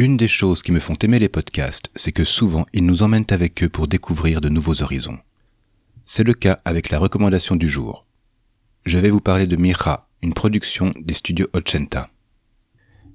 [0.00, 3.26] Une des choses qui me font aimer les podcasts, c'est que souvent ils nous emmènent
[3.28, 5.18] avec eux pour découvrir de nouveaux horizons.
[6.06, 8.06] C'est le cas avec la recommandation du jour.
[8.86, 12.08] Je vais vous parler de Mira, une production des studios Ochenta.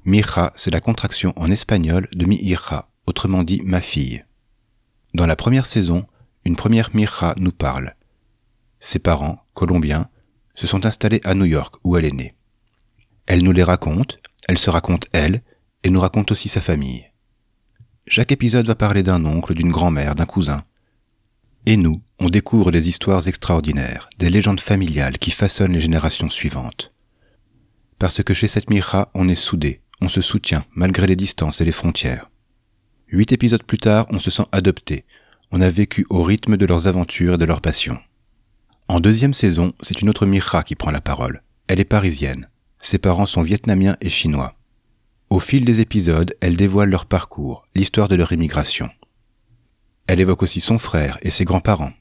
[0.04, 4.24] Mira, c'est la contraction en espagnol de mi hija, autrement dit ma fille.
[5.16, 6.06] Dans la première saison,
[6.44, 7.96] une première Mira nous parle.
[8.80, 10.08] Ses parents, colombiens,
[10.54, 12.36] se sont installés à New York où elle est née.
[13.26, 15.42] Elle nous les raconte, elle se raconte elle,
[15.86, 17.06] et nous raconte aussi sa famille.
[18.08, 20.64] Chaque épisode va parler d'un oncle, d'une grand-mère, d'un cousin.
[21.68, 26.92] Et nous, on découvre des histoires extraordinaires, des légendes familiales qui façonnent les générations suivantes.
[28.00, 31.66] Parce que chez cette Mira, on est soudés, on se soutient, malgré les distances et
[31.66, 32.32] les frontières.
[33.08, 35.06] Huit épisodes plus tard, on se sent adopté,
[35.52, 38.00] on a vécu au rythme de leurs aventures et de leurs passions.
[38.88, 41.44] En deuxième saison, c'est une autre Mira qui prend la parole.
[41.68, 42.50] Elle est parisienne.
[42.80, 44.56] Ses parents sont vietnamiens et chinois.
[45.36, 48.90] Au fil des épisodes, elle dévoile leur parcours, l'histoire de leur immigration.
[50.08, 51.92] Elle évoque aussi son frère et ses grands-parents.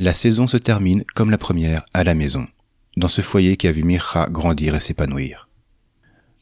[0.00, 2.48] La saison se termine, comme la première, à la maison,
[2.96, 5.48] dans ce foyer qui a vu Mirra grandir et s'épanouir.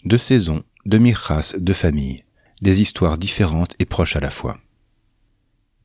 [0.07, 2.25] Deux saisons, deux Mirras, deux familles,
[2.63, 4.57] des histoires différentes et proches à la fois.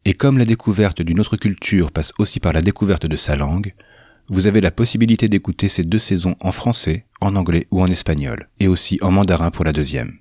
[0.06, 3.74] Et comme la découverte d'une autre culture passe aussi par la découverte de sa langue,
[4.30, 8.48] vous avez la possibilité d'écouter ces deux saisons en français, en anglais ou en espagnol,
[8.62, 10.20] et aussi en mandarin pour la deuxième.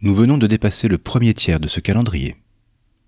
[0.00, 2.36] Nous venons de dépasser le premier tiers de ce calendrier.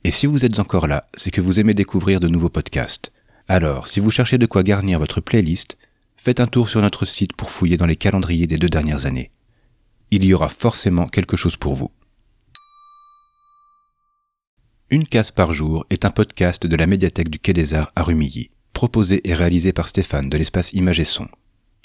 [0.03, 3.13] Et si vous êtes encore là, c'est que vous aimez découvrir de nouveaux podcasts.
[3.47, 5.79] Alors, si vous cherchez de quoi garnir votre playlist,
[6.17, 9.31] faites un tour sur notre site pour fouiller dans les calendriers des deux dernières années.
[10.11, 11.93] Il y aura forcément quelque chose pour vous.
[14.91, 18.03] Une case par jour est un podcast de la médiathèque du Quai des Arts à
[18.03, 21.29] Rumilly, proposé et réalisé par Stéphane de l'espace Image et Son.